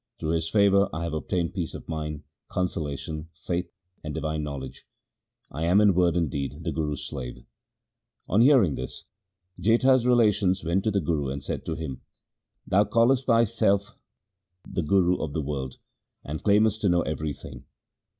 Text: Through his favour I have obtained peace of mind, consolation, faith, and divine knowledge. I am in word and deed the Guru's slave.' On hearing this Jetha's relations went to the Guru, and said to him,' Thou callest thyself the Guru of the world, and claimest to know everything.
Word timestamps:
Through 0.17 0.31
his 0.31 0.49
favour 0.49 0.89
I 0.91 1.03
have 1.03 1.13
obtained 1.13 1.53
peace 1.53 1.75
of 1.75 1.87
mind, 1.87 2.23
consolation, 2.49 3.29
faith, 3.35 3.69
and 4.03 4.15
divine 4.15 4.41
knowledge. 4.41 4.87
I 5.51 5.65
am 5.65 5.79
in 5.79 5.93
word 5.93 6.17
and 6.17 6.27
deed 6.27 6.63
the 6.63 6.71
Guru's 6.71 7.05
slave.' 7.07 7.45
On 8.27 8.41
hearing 8.41 8.73
this 8.73 9.05
Jetha's 9.59 10.07
relations 10.07 10.63
went 10.63 10.85
to 10.85 10.89
the 10.89 11.01
Guru, 11.01 11.27
and 11.29 11.43
said 11.43 11.67
to 11.67 11.75
him,' 11.75 12.01
Thou 12.65 12.83
callest 12.85 13.27
thyself 13.27 13.95
the 14.67 14.81
Guru 14.81 15.17
of 15.21 15.33
the 15.33 15.41
world, 15.43 15.77
and 16.23 16.41
claimest 16.41 16.81
to 16.81 16.89
know 16.89 17.03
everything. 17.03 17.65